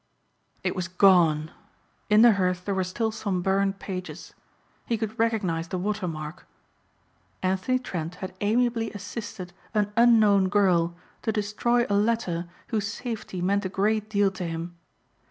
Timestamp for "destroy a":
11.31-11.93